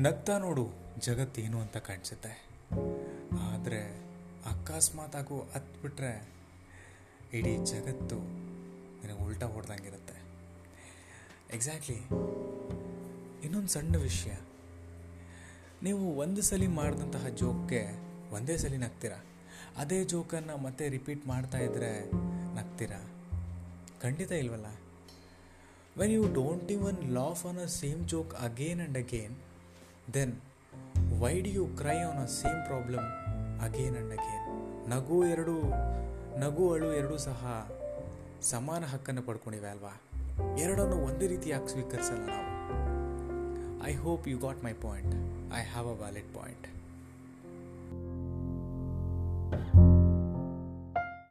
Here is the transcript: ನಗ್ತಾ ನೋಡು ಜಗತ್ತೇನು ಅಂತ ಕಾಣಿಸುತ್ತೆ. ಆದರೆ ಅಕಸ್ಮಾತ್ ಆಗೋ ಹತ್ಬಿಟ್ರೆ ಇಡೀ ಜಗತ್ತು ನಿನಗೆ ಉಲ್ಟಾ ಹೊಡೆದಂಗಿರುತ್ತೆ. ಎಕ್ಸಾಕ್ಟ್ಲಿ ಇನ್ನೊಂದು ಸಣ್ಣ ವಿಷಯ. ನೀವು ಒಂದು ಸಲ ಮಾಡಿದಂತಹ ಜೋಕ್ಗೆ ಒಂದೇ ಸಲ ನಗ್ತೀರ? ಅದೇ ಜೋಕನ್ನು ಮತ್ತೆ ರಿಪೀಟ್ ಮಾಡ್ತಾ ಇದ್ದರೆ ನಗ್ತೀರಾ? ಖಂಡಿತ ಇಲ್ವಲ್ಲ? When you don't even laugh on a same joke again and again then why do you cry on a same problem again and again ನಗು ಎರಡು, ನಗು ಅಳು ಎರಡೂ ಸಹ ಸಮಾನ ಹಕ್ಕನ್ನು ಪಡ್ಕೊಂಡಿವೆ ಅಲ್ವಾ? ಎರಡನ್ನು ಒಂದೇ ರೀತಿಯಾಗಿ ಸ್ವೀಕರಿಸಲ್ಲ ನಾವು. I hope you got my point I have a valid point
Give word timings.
ನಗ್ತಾ 0.00 0.38
ನೋಡು 0.38 0.68
ಜಗತ್ತೇನು 0.98 1.60
ಅಂತ 1.60 1.76
ಕಾಣಿಸುತ್ತೆ. 1.76 2.48
ಆದರೆ 3.40 3.98
ಅಕಸ್ಮಾತ್ 4.46 5.16
ಆಗೋ 5.16 5.38
ಹತ್ಬಿಟ್ರೆ 5.38 6.28
ಇಡೀ 7.32 7.56
ಜಗತ್ತು 7.56 8.16
ನಿನಗೆ 9.00 9.24
ಉಲ್ಟಾ 9.24 9.46
ಹೊಡೆದಂಗಿರುತ್ತೆ. 9.46 10.22
ಎಕ್ಸಾಕ್ಟ್ಲಿ 11.54 11.96
ಇನ್ನೊಂದು 13.44 13.68
ಸಣ್ಣ 13.68 13.96
ವಿಷಯ. 13.96 14.30
ನೀವು 15.82 16.16
ಒಂದು 16.16 16.42
ಸಲ 16.42 16.62
ಮಾಡಿದಂತಹ 16.68 17.28
ಜೋಕ್ಗೆ 17.28 17.86
ಒಂದೇ 18.32 18.56
ಸಲ 18.56 18.74
ನಗ್ತೀರ? 18.76 19.12
ಅದೇ 19.76 20.04
ಜೋಕನ್ನು 20.04 20.56
ಮತ್ತೆ 20.56 20.88
ರಿಪೀಟ್ 20.88 21.26
ಮಾಡ್ತಾ 21.26 21.58
ಇದ್ದರೆ 21.58 22.10
ನಗ್ತೀರಾ? 22.54 23.30
ಖಂಡಿತ 24.02 24.32
ಇಲ್ವಲ್ಲ? 24.32 24.66
When 25.98 26.12
you 26.12 26.32
don't 26.32 26.72
even 26.72 27.12
laugh 27.12 27.46
on 27.46 27.58
a 27.58 27.66
same 27.66 28.08
joke 28.08 28.34
again 28.34 28.80
and 28.80 28.98
again 28.98 29.36
then 30.14 30.34
why 31.20 31.40
do 31.40 31.52
you 31.52 31.66
cry 31.66 31.98
on 31.98 32.18
a 32.18 32.26
same 32.26 32.66
problem 32.66 33.06
again 33.60 33.96
and 33.96 34.12
again 34.12 34.46
ನಗು 34.90 35.24
ಎರಡು, 35.24 35.54
ನಗು 36.38 36.74
ಅಳು 36.74 36.92
ಎರಡೂ 36.94 37.16
ಸಹ 37.18 37.70
ಸಮಾನ 38.42 38.84
ಹಕ್ಕನ್ನು 38.84 39.22
ಪಡ್ಕೊಂಡಿವೆ 39.22 39.68
ಅಲ್ವಾ? 39.68 39.92
ಎರಡನ್ನು 40.58 40.96
ಒಂದೇ 40.96 41.26
ರೀತಿಯಾಗಿ 41.26 41.68
ಸ್ವೀಕರಿಸಲ್ಲ 41.68 42.26
ನಾವು. 42.26 42.48
I 43.88 43.94
hope 43.94 44.28
you 44.28 44.38
got 44.38 44.64
my 44.64 44.72
point 44.72 45.14
I 45.54 45.62
have 45.62 45.88
a 45.88 45.92
valid 45.92 46.34
point 46.34 46.66